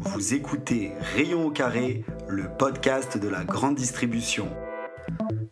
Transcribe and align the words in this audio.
Vous 0.00 0.34
écoutez 0.34 0.92
Rayon 1.14 1.46
au 1.46 1.50
carré, 1.50 2.04
le 2.28 2.44
podcast 2.58 3.16
de 3.16 3.28
la 3.28 3.44
grande 3.44 3.76
distribution. 3.76 4.48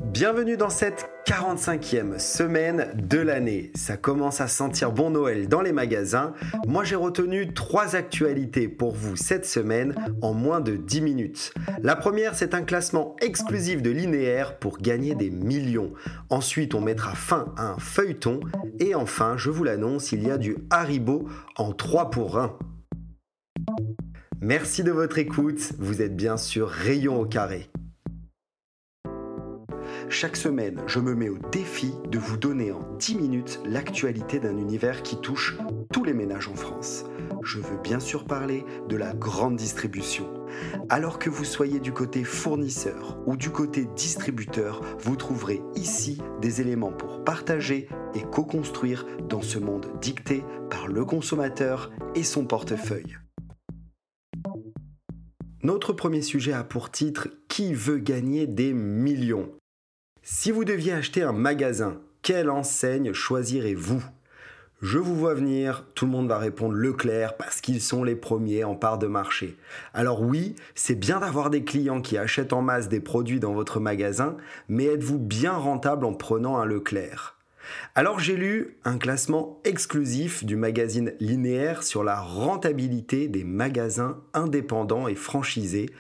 Bienvenue 0.02 0.56
dans 0.56 0.70
cette 0.70 1.08
45e 1.26 2.18
semaine 2.18 2.92
de 2.94 3.18
l'année. 3.18 3.70
Ça 3.74 3.96
commence 3.96 4.40
à 4.40 4.48
sentir 4.48 4.90
bon 4.90 5.10
Noël 5.10 5.48
dans 5.48 5.60
les 5.60 5.72
magasins. 5.72 6.32
Moi 6.66 6.82
j'ai 6.82 6.96
retenu 6.96 7.54
trois 7.54 7.94
actualités 7.94 8.68
pour 8.68 8.94
vous 8.94 9.16
cette 9.16 9.46
semaine 9.46 9.94
en 10.22 10.34
moins 10.34 10.60
de 10.60 10.76
10 10.76 11.00
minutes. 11.02 11.54
La 11.80 11.94
première 11.94 12.34
c'est 12.34 12.54
un 12.54 12.62
classement 12.62 13.14
exclusif 13.20 13.80
de 13.80 13.90
linéaire 13.90 14.58
pour 14.58 14.78
gagner 14.78 15.14
des 15.14 15.30
millions. 15.30 15.92
Ensuite 16.30 16.74
on 16.74 16.80
mettra 16.80 17.14
fin 17.14 17.52
à 17.56 17.68
un 17.68 17.78
feuilleton. 17.78 18.40
Et 18.80 18.94
enfin 18.94 19.36
je 19.36 19.50
vous 19.50 19.62
l'annonce, 19.62 20.10
il 20.12 20.26
y 20.26 20.30
a 20.30 20.38
du 20.38 20.56
Haribo 20.70 21.28
en 21.56 21.72
3 21.72 22.10
pour 22.10 22.38
1. 22.38 22.56
Merci 24.44 24.82
de 24.82 24.90
votre 24.90 25.18
écoute, 25.18 25.72
vous 25.78 26.02
êtes 26.02 26.16
bien 26.16 26.36
sûr 26.36 26.68
Rayon 26.68 27.20
au 27.20 27.24
carré. 27.24 27.70
Chaque 30.08 30.34
semaine, 30.34 30.82
je 30.88 30.98
me 30.98 31.14
mets 31.14 31.28
au 31.28 31.38
défi 31.52 31.92
de 32.10 32.18
vous 32.18 32.36
donner 32.36 32.72
en 32.72 32.80
10 32.98 33.14
minutes 33.14 33.60
l'actualité 33.64 34.40
d'un 34.40 34.56
univers 34.56 35.04
qui 35.04 35.20
touche 35.20 35.56
tous 35.92 36.02
les 36.02 36.12
ménages 36.12 36.48
en 36.48 36.56
France. 36.56 37.04
Je 37.44 37.60
veux 37.60 37.78
bien 37.84 38.00
sûr 38.00 38.24
parler 38.24 38.64
de 38.88 38.96
la 38.96 39.14
grande 39.14 39.54
distribution. 39.54 40.28
Alors 40.88 41.20
que 41.20 41.30
vous 41.30 41.44
soyez 41.44 41.78
du 41.78 41.92
côté 41.92 42.24
fournisseur 42.24 43.18
ou 43.26 43.36
du 43.36 43.50
côté 43.50 43.86
distributeur, 43.94 44.80
vous 44.98 45.14
trouverez 45.14 45.62
ici 45.76 46.20
des 46.40 46.60
éléments 46.60 46.90
pour 46.90 47.22
partager 47.22 47.88
et 48.16 48.22
co-construire 48.22 49.06
dans 49.28 49.40
ce 49.40 49.60
monde 49.60 49.86
dicté 50.00 50.42
par 50.68 50.88
le 50.88 51.04
consommateur 51.04 51.92
et 52.16 52.24
son 52.24 52.44
portefeuille. 52.44 53.18
Notre 55.64 55.92
premier 55.92 56.22
sujet 56.22 56.52
a 56.52 56.64
pour 56.64 56.90
titre 56.90 57.28
Qui 57.46 57.72
veut 57.72 57.98
gagner 57.98 58.48
des 58.48 58.72
millions? 58.72 59.48
Si 60.20 60.50
vous 60.50 60.64
deviez 60.64 60.92
acheter 60.92 61.22
un 61.22 61.30
magasin, 61.30 62.00
quelle 62.22 62.50
enseigne 62.50 63.12
choisirez-vous? 63.12 64.02
Je 64.80 64.98
vous 64.98 65.14
vois 65.14 65.34
venir, 65.34 65.84
tout 65.94 66.06
le 66.06 66.10
monde 66.10 66.26
va 66.26 66.38
répondre 66.38 66.74
Leclerc 66.74 67.36
parce 67.36 67.60
qu'ils 67.60 67.80
sont 67.80 68.02
les 68.02 68.16
premiers 68.16 68.64
en 68.64 68.74
part 68.74 68.98
de 68.98 69.06
marché. 69.06 69.56
Alors 69.94 70.22
oui, 70.22 70.56
c'est 70.74 70.96
bien 70.96 71.20
d'avoir 71.20 71.48
des 71.48 71.62
clients 71.62 72.02
qui 72.02 72.18
achètent 72.18 72.52
en 72.52 72.62
masse 72.62 72.88
des 72.88 72.98
produits 72.98 73.38
dans 73.38 73.52
votre 73.52 73.78
magasin, 73.78 74.36
mais 74.68 74.86
êtes-vous 74.86 75.20
bien 75.20 75.52
rentable 75.52 76.04
en 76.04 76.12
prenant 76.12 76.58
un 76.58 76.64
Leclerc? 76.64 77.38
Alors 77.94 78.18
j'ai 78.18 78.36
lu 78.36 78.78
un 78.84 78.98
classement 78.98 79.60
exclusif 79.64 80.44
du 80.44 80.56
magazine 80.56 81.12
Linéaire 81.20 81.82
sur 81.82 82.04
la 82.04 82.20
rentabilité 82.20 83.28
des 83.28 83.44
magasins 83.44 84.20
indépendants 84.34 85.08
et 85.08 85.14
franchisés. 85.14 85.90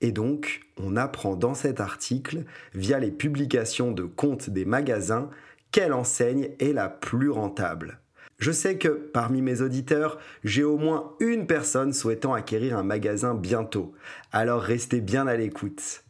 Et 0.00 0.12
donc, 0.12 0.62
on 0.76 0.96
apprend 0.96 1.36
dans 1.36 1.54
cet 1.54 1.80
article, 1.80 2.44
via 2.74 2.98
les 2.98 3.10
publications 3.10 3.92
de 3.92 4.04
comptes 4.04 4.50
des 4.50 4.64
magasins, 4.64 5.30
quelle 5.70 5.92
enseigne 5.92 6.50
est 6.58 6.72
la 6.72 6.88
plus 6.88 7.30
rentable. 7.30 8.00
Je 8.38 8.50
sais 8.50 8.76
que 8.76 8.88
parmi 8.88 9.40
mes 9.40 9.60
auditeurs, 9.60 10.18
j'ai 10.42 10.64
au 10.64 10.76
moins 10.76 11.12
une 11.20 11.46
personne 11.46 11.92
souhaitant 11.92 12.34
acquérir 12.34 12.76
un 12.76 12.82
magasin 12.82 13.36
bientôt. 13.36 13.94
Alors 14.32 14.60
restez 14.60 15.00
bien 15.00 15.28
à 15.28 15.36
l'écoute. 15.36 16.02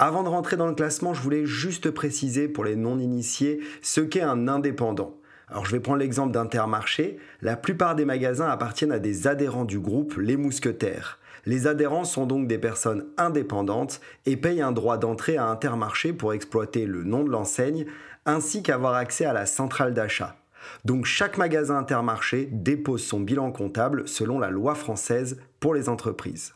Avant 0.00 0.22
de 0.22 0.28
rentrer 0.28 0.56
dans 0.56 0.68
le 0.68 0.74
classement, 0.74 1.12
je 1.12 1.20
voulais 1.20 1.44
juste 1.44 1.90
préciser 1.90 2.46
pour 2.46 2.64
les 2.64 2.76
non-initiés 2.76 3.58
ce 3.82 4.00
qu'est 4.00 4.20
un 4.20 4.46
indépendant. 4.46 5.16
Alors 5.48 5.66
je 5.66 5.72
vais 5.72 5.80
prendre 5.80 5.98
l'exemple 5.98 6.32
d'Intermarché. 6.32 7.18
La 7.42 7.56
plupart 7.56 7.96
des 7.96 8.04
magasins 8.04 8.48
appartiennent 8.48 8.92
à 8.92 9.00
des 9.00 9.26
adhérents 9.26 9.64
du 9.64 9.80
groupe 9.80 10.14
Les 10.16 10.36
Mousquetaires. 10.36 11.18
Les 11.46 11.66
adhérents 11.66 12.04
sont 12.04 12.26
donc 12.26 12.46
des 12.46 12.58
personnes 12.58 13.06
indépendantes 13.16 14.00
et 14.24 14.36
payent 14.36 14.62
un 14.62 14.70
droit 14.70 14.98
d'entrée 14.98 15.36
à 15.36 15.46
Intermarché 15.46 16.12
pour 16.12 16.32
exploiter 16.32 16.86
le 16.86 17.02
nom 17.02 17.24
de 17.24 17.30
l'enseigne 17.30 17.86
ainsi 18.24 18.62
qu'avoir 18.62 18.94
accès 18.94 19.24
à 19.24 19.32
la 19.32 19.46
centrale 19.46 19.94
d'achat. 19.94 20.36
Donc 20.84 21.06
chaque 21.06 21.38
magasin 21.38 21.76
Intermarché 21.76 22.48
dépose 22.52 23.02
son 23.02 23.18
bilan 23.18 23.50
comptable 23.50 24.06
selon 24.06 24.38
la 24.38 24.50
loi 24.50 24.76
française 24.76 25.40
pour 25.58 25.74
les 25.74 25.88
entreprises. 25.88 26.54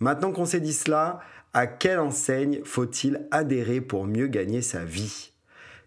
Maintenant 0.00 0.32
qu'on 0.32 0.46
s'est 0.46 0.60
dit 0.60 0.72
cela, 0.72 1.20
à 1.54 1.68
quelle 1.68 2.00
enseigne 2.00 2.60
faut-il 2.64 3.26
adhérer 3.30 3.80
pour 3.80 4.06
mieux 4.06 4.26
gagner 4.26 4.60
sa 4.60 4.84
vie? 4.84 5.30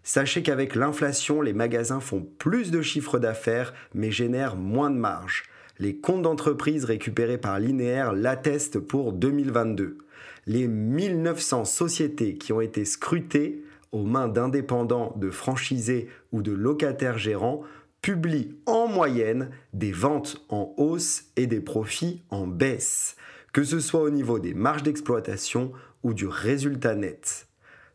Sachez 0.02 0.42
qu'avec 0.42 0.74
l'inflation, 0.74 1.42
les 1.42 1.52
magasins 1.52 2.00
font 2.00 2.26
plus 2.38 2.70
de 2.70 2.80
chiffres 2.80 3.18
d'affaires 3.18 3.74
mais 3.94 4.10
génèrent 4.10 4.56
moins 4.56 4.90
de 4.90 4.96
marge. 4.96 5.44
Les 5.78 5.96
comptes 5.96 6.22
d'entreprise 6.22 6.86
récupérés 6.86 7.36
par 7.36 7.60
Linéaire 7.60 8.14
l'attestent 8.14 8.80
pour 8.80 9.12
2022. 9.12 9.98
Les 10.46 10.66
1900 10.66 11.66
sociétés 11.66 12.36
qui 12.36 12.54
ont 12.54 12.62
été 12.62 12.86
scrutées 12.86 13.62
aux 13.92 14.04
mains 14.04 14.28
d'indépendants, 14.28 15.14
de 15.16 15.30
franchisés 15.30 16.08
ou 16.32 16.40
de 16.40 16.52
locataires 16.52 17.18
gérants 17.18 17.62
publient 18.00 18.56
en 18.64 18.88
moyenne 18.88 19.50
des 19.74 19.92
ventes 19.92 20.42
en 20.48 20.72
hausse 20.78 21.24
et 21.36 21.46
des 21.46 21.60
profits 21.60 22.22
en 22.30 22.46
baisse 22.46 23.16
que 23.52 23.64
ce 23.64 23.80
soit 23.80 24.02
au 24.02 24.10
niveau 24.10 24.38
des 24.38 24.54
marges 24.54 24.82
d'exploitation 24.82 25.72
ou 26.02 26.14
du 26.14 26.26
résultat 26.26 26.94
net. 26.94 27.48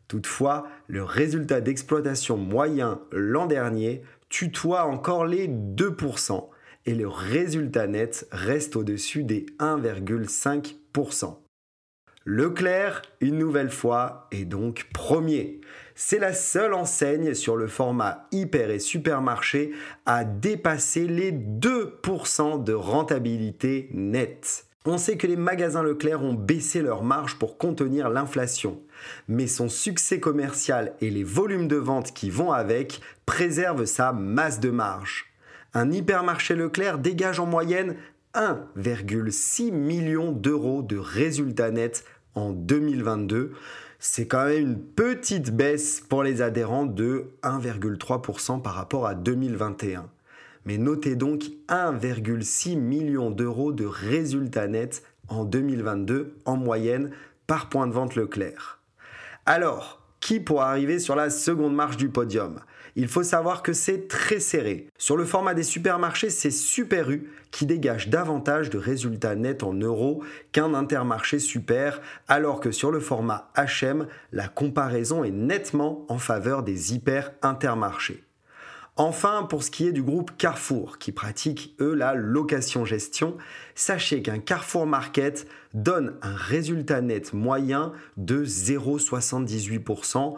Toutefois, 0.07 0.67
le 0.87 1.03
résultat 1.03 1.61
d'exploitation 1.61 2.37
moyen 2.37 3.01
l'an 3.11 3.45
dernier 3.45 4.03
tutoie 4.29 4.85
encore 4.85 5.25
les 5.25 5.47
2% 5.47 6.49
et 6.85 6.95
le 6.95 7.07
résultat 7.07 7.87
net 7.87 8.27
reste 8.31 8.75
au-dessus 8.75 9.23
des 9.23 9.45
1,5%. 9.59 11.37
Leclerc, 12.25 13.01
une 13.19 13.37
nouvelle 13.37 13.69
fois, 13.69 14.27
est 14.31 14.45
donc 14.45 14.87
premier. 14.93 15.59
C'est 15.93 16.19
la 16.19 16.33
seule 16.33 16.73
enseigne 16.73 17.33
sur 17.33 17.57
le 17.57 17.67
format 17.67 18.27
hyper 18.31 18.69
et 18.69 18.79
supermarché 18.79 19.71
à 20.05 20.23
dépasser 20.23 21.05
les 21.05 21.31
2% 21.33 22.63
de 22.63 22.73
rentabilité 22.73 23.89
nette. 23.91 24.67
On 24.85 24.97
sait 24.97 25.15
que 25.15 25.27
les 25.27 25.37
magasins 25.37 25.81
Leclerc 25.81 26.23
ont 26.23 26.33
baissé 26.33 26.81
leurs 26.81 27.03
marges 27.03 27.39
pour 27.39 27.57
contenir 27.57 28.09
l'inflation, 28.09 28.81
mais 29.29 29.47
son 29.47 29.69
succès 29.69 30.19
commercial 30.19 30.93
et 30.99 31.09
les 31.09 31.23
volumes 31.23 31.69
de 31.69 31.77
vente 31.77 32.13
qui 32.13 32.29
vont 32.29 32.51
avec 32.51 32.99
préservent 33.25 33.85
sa 33.85 34.11
masse 34.11 34.59
de 34.59 34.71
marge. 34.71 35.31
Un 35.73 35.89
hypermarché 35.89 36.55
Leclerc 36.55 36.97
dégage 36.97 37.39
en 37.39 37.45
moyenne 37.45 37.95
1,6 38.35 39.71
million 39.71 40.33
d'euros 40.33 40.81
de 40.81 40.97
résultats 40.97 41.71
nets 41.71 42.03
en 42.35 42.51
2022. 42.51 43.53
C'est 43.99 44.27
quand 44.27 44.47
même 44.47 44.61
une 44.61 44.79
petite 44.79 45.55
baisse 45.55 46.01
pour 46.01 46.23
les 46.23 46.41
adhérents 46.41 46.85
de 46.85 47.27
1,3% 47.43 48.61
par 48.61 48.73
rapport 48.73 49.07
à 49.07 49.15
2021 49.15 50.09
mais 50.65 50.77
notez 50.77 51.15
donc 51.15 51.43
1,6 51.69 52.77
million 52.77 53.31
d'euros 53.31 53.71
de 53.71 53.85
résultats 53.85 54.67
nets 54.67 55.03
en 55.27 55.45
2022 55.45 56.35
en 56.45 56.57
moyenne 56.57 57.11
par 57.47 57.69
point 57.69 57.87
de 57.87 57.93
vente 57.93 58.15
Leclerc. 58.15 58.79
Alors, 59.45 60.01
qui 60.19 60.39
pourra 60.39 60.69
arriver 60.69 60.99
sur 60.99 61.15
la 61.15 61.29
seconde 61.29 61.75
marche 61.75 61.97
du 61.97 62.07
podium? 62.07 62.61
Il 62.95 63.07
faut 63.07 63.23
savoir 63.23 63.63
que 63.63 63.73
c'est 63.73 64.07
très 64.07 64.39
serré. 64.39 64.87
Sur 64.97 65.17
le 65.17 65.25
format 65.25 65.53
des 65.53 65.63
supermarchés, 65.63 66.29
c'est 66.29 66.51
Super 66.51 67.09
U 67.09 67.29
qui 67.51 67.65
dégage 67.65 68.09
davantage 68.09 68.69
de 68.69 68.77
résultats 68.77 69.35
nets 69.35 69.63
en 69.63 69.73
euros 69.73 70.23
qu'un 70.51 70.73
intermarché 70.73 71.39
super, 71.39 72.01
alors 72.27 72.59
que 72.59 72.71
sur 72.71 72.91
le 72.91 72.99
format 72.99 73.51
HM, 73.57 74.07
la 74.31 74.47
comparaison 74.47 75.23
est 75.23 75.31
nettement 75.31 76.05
en 76.07 76.19
faveur 76.19 76.63
des 76.63 76.93
hyper 76.93 77.31
intermarchés. 77.41 78.23
Enfin, 78.95 79.47
pour 79.49 79.63
ce 79.63 79.71
qui 79.71 79.87
est 79.87 79.91
du 79.91 80.03
groupe 80.03 80.37
Carrefour, 80.37 80.99
qui 80.99 81.11
pratique, 81.11 81.75
eux, 81.79 81.95
la 81.95 82.13
location-gestion, 82.13 83.37
sachez 83.73 84.21
qu'un 84.21 84.37
Carrefour 84.37 84.85
Market 84.85 85.47
donne 85.73 86.15
un 86.21 86.35
résultat 86.35 87.01
net 87.01 87.33
moyen 87.33 87.91
de 88.17 88.45
0,78%, 88.45 90.35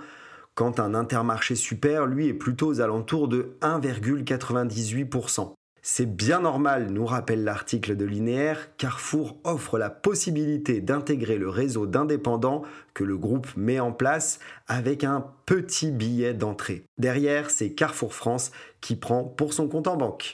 quand 0.54 0.80
un 0.80 0.94
Intermarché 0.94 1.56
Super, 1.56 2.06
lui, 2.06 2.28
est 2.28 2.34
plutôt 2.34 2.68
aux 2.68 2.80
alentours 2.80 3.28
de 3.28 3.57
1,98%. 3.62 5.51
C'est 5.88 6.08
bien 6.08 6.40
normal, 6.40 6.88
nous 6.90 7.06
rappelle 7.06 7.44
l'article 7.44 7.96
de 7.96 8.06
Linéaire, 8.06 8.76
Carrefour 8.76 9.38
offre 9.44 9.78
la 9.78 9.92
possibilité 9.92 10.82
d'intégrer 10.82 11.38
le 11.38 11.48
réseau 11.48 11.86
d'indépendants 11.86 12.64
que 12.96 13.04
le 13.04 13.16
groupe 13.20 13.56
met 13.56 13.80
en 13.80 13.92
place 13.92 14.40
avec 14.68 15.04
un 15.04 15.28
petit 15.46 15.92
billet 15.92 16.34
d'entrée. 16.34 16.86
Derrière, 16.98 17.52
c'est 17.52 17.70
Carrefour 17.70 18.16
France 18.16 18.52
qui 18.82 18.96
prend 18.96 19.24
pour 19.24 19.54
son 19.54 19.68
compte 19.68 19.86
en 19.86 19.96
banque. 19.96 20.34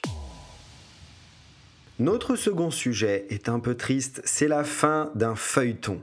Notre 1.99 2.37
second 2.37 2.71
sujet 2.71 3.25
est 3.29 3.49
un 3.49 3.59
peu 3.59 3.75
triste, 3.75 4.21
c'est 4.23 4.47
la 4.47 4.63
fin 4.63 5.11
d'un 5.15 5.35
feuilleton. 5.35 6.01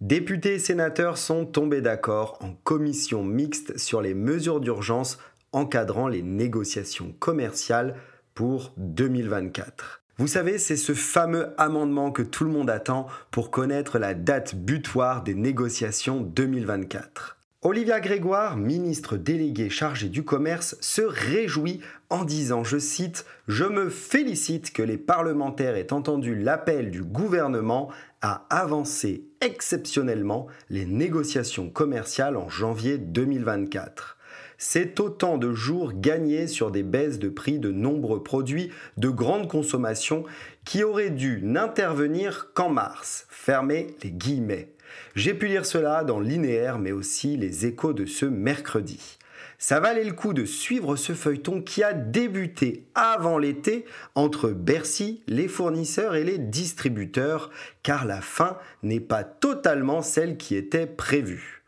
Députés 0.00 0.54
et 0.54 0.58
sénateurs 0.60 1.18
sont 1.18 1.44
tombés 1.44 1.80
d'accord 1.80 2.38
en 2.40 2.52
commission 2.62 3.24
mixte 3.24 3.78
sur 3.78 4.00
les 4.00 4.14
mesures 4.14 4.60
d'urgence 4.60 5.18
encadrant 5.50 6.06
les 6.06 6.22
négociations 6.22 7.12
commerciales 7.18 7.96
pour 8.36 8.72
2024. 8.76 10.02
Vous 10.18 10.28
savez, 10.28 10.58
c'est 10.58 10.76
ce 10.76 10.94
fameux 10.94 11.48
amendement 11.58 12.12
que 12.12 12.22
tout 12.22 12.44
le 12.44 12.50
monde 12.50 12.70
attend 12.70 13.06
pour 13.30 13.50
connaître 13.50 13.98
la 13.98 14.14
date 14.14 14.54
butoir 14.54 15.24
des 15.24 15.34
négociations 15.34 16.20
2024. 16.20 17.36
Olivia 17.62 17.98
Grégoire, 17.98 18.56
ministre 18.56 19.16
déléguée 19.16 19.70
chargée 19.70 20.08
du 20.08 20.22
commerce, 20.22 20.76
se 20.80 21.02
réjouit 21.02 21.80
en 22.10 22.24
disant, 22.24 22.62
je 22.62 22.78
cite, 22.78 23.24
Je 23.48 23.64
me 23.64 23.88
félicite 23.88 24.72
que 24.72 24.82
les 24.82 24.98
parlementaires 24.98 25.74
aient 25.74 25.92
entendu 25.92 26.34
l'appel 26.34 26.90
du 26.90 27.02
gouvernement 27.02 27.90
à 28.22 28.46
avancer 28.50 29.24
exceptionnellement 29.40 30.46
les 30.70 30.84
négociations 30.84 31.70
commerciales 31.70 32.36
en 32.36 32.48
janvier 32.48 32.98
2024 32.98 34.15
c'est 34.58 35.00
autant 35.00 35.38
de 35.38 35.52
jours 35.52 35.92
gagnés 35.94 36.46
sur 36.46 36.70
des 36.70 36.82
baisses 36.82 37.18
de 37.18 37.28
prix 37.28 37.58
de 37.58 37.70
nombreux 37.70 38.22
produits 38.22 38.70
de 38.96 39.08
grande 39.08 39.48
consommation 39.48 40.24
qui 40.64 40.82
auraient 40.82 41.10
dû 41.10 41.40
n'intervenir 41.42 42.52
qu'en 42.54 42.70
mars. 42.70 43.26
Fermez 43.28 43.88
les 44.02 44.10
guillemets. 44.10 44.72
J'ai 45.14 45.34
pu 45.34 45.46
lire 45.46 45.66
cela 45.66 46.04
dans 46.04 46.20
Linéaire 46.20 46.78
mais 46.78 46.92
aussi 46.92 47.36
les 47.36 47.66
échos 47.66 47.92
de 47.92 48.06
ce 48.06 48.26
mercredi. 48.26 49.18
Ça 49.58 49.80
valait 49.80 50.04
le 50.04 50.12
coup 50.12 50.34
de 50.34 50.44
suivre 50.44 50.96
ce 50.96 51.14
feuilleton 51.14 51.62
qui 51.62 51.82
a 51.82 51.94
débuté 51.94 52.84
avant 52.94 53.38
l'été 53.38 53.86
entre 54.14 54.50
Bercy, 54.50 55.22
les 55.26 55.48
fournisseurs 55.48 56.14
et 56.14 56.24
les 56.24 56.38
distributeurs, 56.38 57.50
car 57.82 58.04
la 58.04 58.20
fin 58.20 58.58
n'est 58.82 59.00
pas 59.00 59.24
totalement 59.24 60.02
celle 60.02 60.36
qui 60.36 60.56
était 60.56 60.86
prévue. 60.86 61.62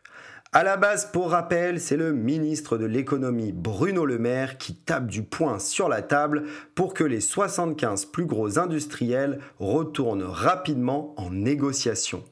À 0.54 0.62
la 0.64 0.78
base, 0.78 1.10
pour 1.12 1.32
rappel, 1.32 1.78
c'est 1.78 1.98
le 1.98 2.14
ministre 2.14 2.78
de 2.78 2.86
l'économie 2.86 3.52
Bruno 3.52 4.06
Le 4.06 4.18
Maire 4.18 4.56
qui 4.56 4.74
tape 4.74 5.06
du 5.06 5.22
poing 5.22 5.58
sur 5.58 5.90
la 5.90 6.00
table 6.00 6.44
pour 6.74 6.94
que 6.94 7.04
les 7.04 7.20
75 7.20 8.06
plus 8.06 8.24
gros 8.24 8.58
industriels 8.58 9.40
retournent 9.58 10.22
rapidement 10.22 11.12
en 11.18 11.28
négociation. 11.28 12.24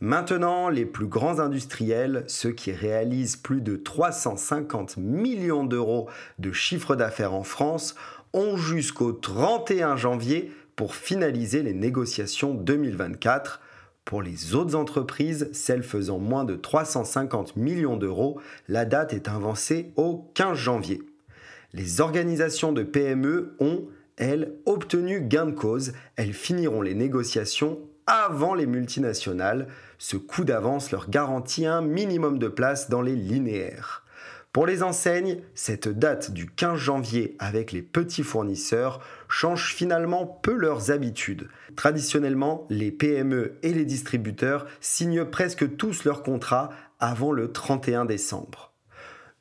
Maintenant, 0.00 0.68
les 0.68 0.84
plus 0.84 1.06
grands 1.06 1.38
industriels, 1.38 2.24
ceux 2.26 2.52
qui 2.52 2.72
réalisent 2.72 3.36
plus 3.36 3.62
de 3.62 3.76
350 3.76 4.98
millions 4.98 5.64
d'euros 5.64 6.10
de 6.38 6.52
chiffre 6.52 6.94
d'affaires 6.94 7.32
en 7.32 7.42
France, 7.42 7.94
ont 8.34 8.58
jusqu'au 8.58 9.12
31 9.12 9.96
janvier 9.96 10.52
pour 10.76 10.94
finaliser 10.94 11.62
les 11.62 11.72
négociations 11.72 12.52
2024 12.52 13.62
pour 14.06 14.22
les 14.22 14.54
autres 14.54 14.76
entreprises, 14.76 15.50
celles 15.52 15.82
faisant 15.82 16.20
moins 16.20 16.44
de 16.44 16.54
350 16.54 17.56
millions 17.56 17.96
d'euros, 17.96 18.40
la 18.68 18.84
date 18.84 19.12
est 19.12 19.28
avancée 19.28 19.92
au 19.96 20.30
15 20.34 20.56
janvier. 20.56 21.02
Les 21.72 22.00
organisations 22.00 22.72
de 22.72 22.84
PME 22.84 23.56
ont, 23.58 23.88
elles, 24.16 24.54
obtenu 24.64 25.20
gain 25.22 25.46
de 25.46 25.50
cause. 25.50 25.92
Elles 26.14 26.34
finiront 26.34 26.82
les 26.82 26.94
négociations 26.94 27.80
avant 28.06 28.54
les 28.54 28.66
multinationales. 28.66 29.66
Ce 29.98 30.16
coup 30.16 30.44
d'avance 30.44 30.92
leur 30.92 31.10
garantit 31.10 31.66
un 31.66 31.82
minimum 31.82 32.38
de 32.38 32.48
place 32.48 32.88
dans 32.88 33.02
les 33.02 33.16
linéaires. 33.16 34.05
Pour 34.56 34.66
les 34.66 34.82
enseignes, 34.82 35.42
cette 35.54 35.86
date 35.86 36.30
du 36.30 36.46
15 36.46 36.78
janvier 36.78 37.36
avec 37.38 37.72
les 37.72 37.82
petits 37.82 38.22
fournisseurs 38.22 39.02
change 39.28 39.74
finalement 39.74 40.24
peu 40.24 40.54
leurs 40.54 40.90
habitudes. 40.90 41.50
Traditionnellement, 41.76 42.66
les 42.70 42.90
PME 42.90 43.58
et 43.62 43.74
les 43.74 43.84
distributeurs 43.84 44.64
signent 44.80 45.26
presque 45.26 45.76
tous 45.76 46.04
leurs 46.04 46.22
contrats 46.22 46.70
avant 47.00 47.32
le 47.32 47.52
31 47.52 48.06
décembre. 48.06 48.72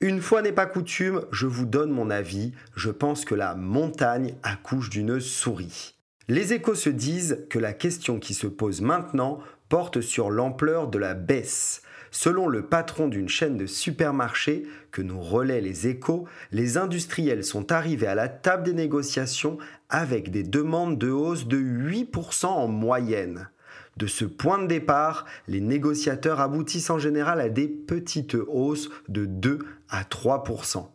Une 0.01 0.19
fois 0.19 0.41
n'est 0.41 0.51
pas 0.51 0.65
coutume, 0.65 1.21
je 1.31 1.47
vous 1.47 1.65
donne 1.65 1.91
mon 1.91 2.09
avis, 2.09 2.51
je 2.75 2.89
pense 2.89 3.23
que 3.23 3.35
la 3.35 3.55
montagne 3.55 4.35
accouche 4.43 4.89
d'une 4.89 5.21
souris. 5.21 5.95
Les 6.27 6.51
échos 6.51 6.75
se 6.75 6.89
disent 6.89 7.45
que 7.49 7.57
la 7.57 7.71
question 7.71 8.19
qui 8.19 8.33
se 8.33 8.47
pose 8.47 8.81
maintenant 8.81 9.39
porte 9.69 10.01
sur 10.01 10.29
l'ampleur 10.29 10.89
de 10.89 10.97
la 10.97 11.13
baisse. 11.13 11.83
Selon 12.17 12.47
le 12.47 12.61
patron 12.61 13.09
d'une 13.09 13.27
chaîne 13.27 13.57
de 13.57 13.65
supermarchés 13.65 14.65
que 14.91 15.01
nous 15.01 15.19
relaient 15.19 15.59
les 15.59 15.89
échos, 15.89 16.25
les 16.53 16.77
industriels 16.77 17.43
sont 17.43 17.73
arrivés 17.73 18.07
à 18.07 18.15
la 18.15 18.29
table 18.29 18.63
des 18.63 18.73
négociations 18.73 19.57
avec 19.89 20.31
des 20.31 20.43
demandes 20.43 20.97
de 20.97 21.09
hausse 21.09 21.45
de 21.45 21.57
8% 21.57 22.45
en 22.45 22.69
moyenne. 22.69 23.49
De 23.97 24.07
ce 24.07 24.23
point 24.23 24.59
de 24.59 24.67
départ, 24.67 25.25
les 25.49 25.59
négociateurs 25.59 26.39
aboutissent 26.39 26.89
en 26.89 26.99
général 26.99 27.41
à 27.41 27.49
des 27.49 27.67
petites 27.67 28.37
hausses 28.47 28.89
de 29.09 29.25
2 29.25 29.59
à 29.89 30.03
3%. 30.03 30.87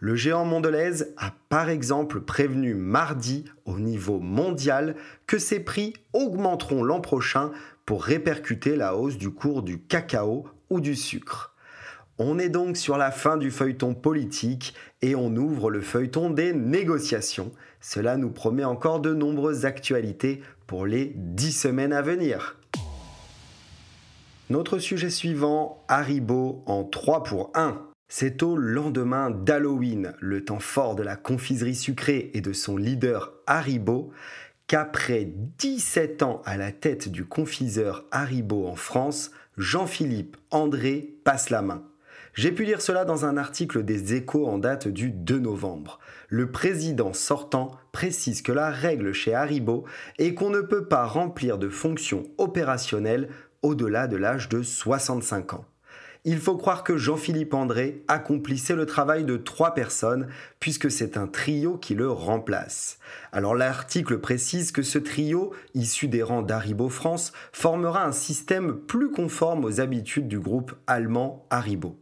Le 0.00 0.16
géant 0.16 0.44
Mondelez 0.44 1.02
a 1.16 1.32
par 1.48 1.70
exemple 1.70 2.20
prévenu 2.20 2.74
mardi 2.74 3.46
au 3.64 3.78
niveau 3.78 4.20
mondial 4.20 4.96
que 5.26 5.38
ses 5.38 5.60
prix 5.60 5.94
augmenteront 6.12 6.82
l'an 6.82 7.00
prochain 7.00 7.52
pour 7.86 8.04
répercuter 8.04 8.76
la 8.76 8.96
hausse 8.96 9.16
du 9.16 9.30
cours 9.30 9.62
du 9.62 9.80
cacao 9.80 10.46
du 10.70 10.94
sucre. 10.94 11.54
On 12.18 12.38
est 12.38 12.48
donc 12.48 12.76
sur 12.76 12.96
la 12.96 13.10
fin 13.10 13.36
du 13.36 13.50
feuilleton 13.50 13.94
politique 13.94 14.74
et 15.02 15.14
on 15.14 15.34
ouvre 15.36 15.70
le 15.70 15.80
feuilleton 15.80 16.30
des 16.30 16.52
négociations. 16.52 17.52
Cela 17.80 18.16
nous 18.16 18.30
promet 18.30 18.64
encore 18.64 19.00
de 19.00 19.14
nombreuses 19.14 19.64
actualités 19.64 20.42
pour 20.66 20.84
les 20.84 21.12
10 21.14 21.52
semaines 21.52 21.92
à 21.92 22.02
venir. 22.02 22.56
Notre 24.50 24.78
sujet 24.78 25.10
suivant, 25.10 25.84
Haribo 25.88 26.62
en 26.66 26.82
3 26.82 27.22
pour 27.22 27.50
1. 27.54 27.82
C'est 28.08 28.42
au 28.42 28.56
lendemain 28.56 29.30
d'Halloween, 29.30 30.14
le 30.18 30.44
temps 30.44 30.60
fort 30.60 30.96
de 30.96 31.02
la 31.02 31.14
confiserie 31.14 31.74
sucrée 31.74 32.30
et 32.32 32.40
de 32.40 32.54
son 32.54 32.78
leader 32.78 33.34
Haribo, 33.46 34.10
qu'après 34.68 35.26
17 35.58 36.22
ans 36.22 36.42
à 36.44 36.58
la 36.58 36.72
tête 36.72 37.08
du 37.08 37.24
confiseur 37.24 38.04
Haribo 38.12 38.66
en 38.66 38.76
France, 38.76 39.32
Jean-Philippe 39.56 40.36
André 40.50 41.14
passe 41.24 41.50
la 41.50 41.62
main. 41.62 41.82
J'ai 42.34 42.52
pu 42.52 42.64
lire 42.64 42.82
cela 42.82 43.04
dans 43.04 43.24
un 43.24 43.38
article 43.38 43.82
des 43.82 44.14
échos 44.14 44.46
en 44.46 44.58
date 44.58 44.86
du 44.86 45.10
2 45.10 45.38
novembre. 45.38 45.98
Le 46.28 46.52
président 46.52 47.14
sortant 47.14 47.72
précise 47.90 48.42
que 48.42 48.52
la 48.52 48.70
règle 48.70 49.12
chez 49.12 49.34
Haribo 49.34 49.86
est 50.18 50.34
qu'on 50.34 50.50
ne 50.50 50.60
peut 50.60 50.86
pas 50.86 51.06
remplir 51.06 51.58
de 51.58 51.70
fonctions 51.70 52.24
opérationnelles 52.36 53.30
au-delà 53.62 54.06
de 54.06 54.16
l'âge 54.16 54.50
de 54.50 54.62
65 54.62 55.54
ans 55.54 55.64
il 56.24 56.38
faut 56.38 56.56
croire 56.56 56.84
que 56.84 56.96
Jean-Philippe 56.96 57.54
André 57.54 58.02
accomplissait 58.08 58.74
le 58.74 58.86
travail 58.86 59.24
de 59.24 59.36
trois 59.36 59.74
personnes, 59.74 60.28
puisque 60.60 60.90
c'est 60.90 61.16
un 61.16 61.26
trio 61.26 61.76
qui 61.76 61.94
le 61.94 62.10
remplace. 62.10 62.98
Alors 63.32 63.54
l'article 63.54 64.18
précise 64.18 64.72
que 64.72 64.82
ce 64.82 64.98
trio, 64.98 65.52
issu 65.74 66.08
des 66.08 66.22
rangs 66.22 66.42
d'Haribo 66.42 66.88
France, 66.88 67.32
formera 67.52 68.04
un 68.04 68.12
système 68.12 68.78
plus 68.78 69.10
conforme 69.10 69.64
aux 69.64 69.80
habitudes 69.80 70.28
du 70.28 70.38
groupe 70.38 70.74
allemand 70.86 71.46
Haribo. 71.50 71.96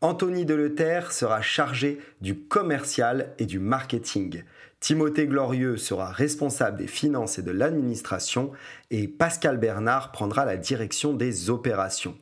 Anthony 0.00 0.44
Deletère 0.44 1.10
sera 1.10 1.42
chargé 1.42 1.98
du 2.20 2.38
commercial 2.38 3.34
et 3.38 3.46
du 3.46 3.58
marketing. 3.58 4.44
Timothée 4.78 5.26
Glorieux 5.26 5.76
sera 5.76 6.12
responsable 6.12 6.78
des 6.78 6.86
finances 6.86 7.40
et 7.40 7.42
de 7.42 7.50
l'administration 7.50 8.52
et 8.92 9.08
Pascal 9.08 9.58
Bernard 9.58 10.12
prendra 10.12 10.44
la 10.44 10.56
direction 10.56 11.14
des 11.14 11.50
opérations. 11.50 12.16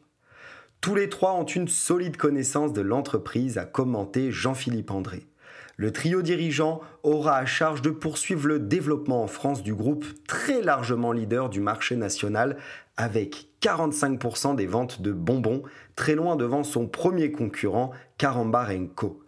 Tous 0.81 0.95
les 0.95 1.09
trois 1.09 1.33
ont 1.35 1.45
une 1.45 1.69
solide 1.69 2.17
connaissance 2.17 2.73
de 2.73 2.81
l'entreprise, 2.81 3.59
a 3.59 3.65
commenté 3.65 4.31
Jean-Philippe 4.31 4.91
André. 4.91 5.27
Le 5.79 5.93
trio 5.93 6.23
dirigeant 6.23 6.81
aura 7.03 7.37
à 7.37 7.45
charge 7.45 7.83
de 7.83 7.91
poursuivre 7.91 8.47
le 8.47 8.59
développement 8.59 9.23
en 9.23 9.27
France 9.27 9.63
du 9.63 9.75
groupe 9.75 10.07
très 10.27 10.63
largement 10.63 11.13
leader 11.13 11.51
du 11.51 11.61
marché 11.61 11.97
national 11.97 12.57
avec 12.97 13.49
45% 13.61 14.57
des 14.57 14.67
ventes 14.67 15.03
de 15.03 15.13
bonbons, 15.13 15.63
très 15.97 16.15
loin 16.15 16.37
devant 16.37 16.65
son 16.65 16.87
premier 16.87 17.31
concurrent, 17.31 17.91
Carambar 18.17 18.71
Co. 18.95 19.21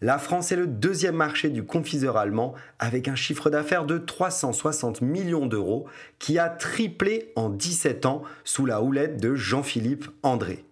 La 0.00 0.18
France 0.18 0.52
est 0.52 0.56
le 0.56 0.66
deuxième 0.66 1.16
marché 1.16 1.48
du 1.48 1.64
confiseur 1.64 2.18
allemand 2.18 2.54
avec 2.78 3.08
un 3.08 3.16
chiffre 3.16 3.50
d'affaires 3.50 3.86
de 3.86 3.98
360 3.98 5.00
millions 5.00 5.46
d'euros 5.46 5.86
qui 6.18 6.38
a 6.38 6.50
triplé 6.50 7.32
en 7.34 7.48
17 7.48 8.06
ans 8.06 8.22
sous 8.44 8.66
la 8.66 8.82
houlette 8.82 9.20
de 9.20 9.34
Jean-Philippe 9.34 10.06
André. 10.22 10.66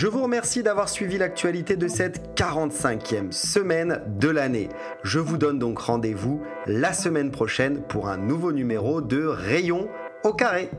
Je 0.00 0.06
vous 0.06 0.22
remercie 0.22 0.62
d'avoir 0.62 0.88
suivi 0.88 1.18
l'actualité 1.18 1.74
de 1.74 1.88
cette 1.88 2.38
45e 2.38 3.32
semaine 3.32 4.00
de 4.06 4.28
l'année. 4.28 4.68
Je 5.02 5.18
vous 5.18 5.38
donne 5.38 5.58
donc 5.58 5.80
rendez-vous 5.80 6.40
la 6.68 6.92
semaine 6.92 7.32
prochaine 7.32 7.82
pour 7.82 8.08
un 8.08 8.16
nouveau 8.16 8.52
numéro 8.52 9.00
de 9.00 9.24
Rayon 9.24 9.88
au 10.22 10.32
carré. 10.32 10.70